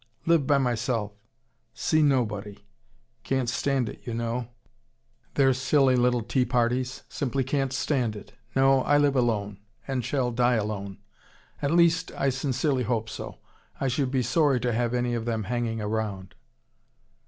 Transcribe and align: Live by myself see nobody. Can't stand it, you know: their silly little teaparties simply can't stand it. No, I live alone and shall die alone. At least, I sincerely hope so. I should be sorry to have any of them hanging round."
Live 0.25 0.47
by 0.47 0.57
myself 0.57 1.11
see 1.75 2.01
nobody. 2.01 2.57
Can't 3.23 3.47
stand 3.47 3.87
it, 3.87 4.01
you 4.03 4.15
know: 4.15 4.47
their 5.35 5.53
silly 5.53 5.95
little 5.95 6.23
teaparties 6.23 7.03
simply 7.07 7.43
can't 7.43 7.71
stand 7.71 8.15
it. 8.15 8.33
No, 8.55 8.81
I 8.81 8.97
live 8.97 9.15
alone 9.15 9.59
and 9.87 10.03
shall 10.03 10.31
die 10.31 10.55
alone. 10.55 10.97
At 11.61 11.69
least, 11.69 12.11
I 12.17 12.29
sincerely 12.29 12.81
hope 12.81 13.09
so. 13.11 13.37
I 13.79 13.89
should 13.89 14.09
be 14.09 14.23
sorry 14.23 14.59
to 14.61 14.73
have 14.73 14.95
any 14.95 15.13
of 15.13 15.25
them 15.25 15.43
hanging 15.43 15.77
round." 15.77 16.33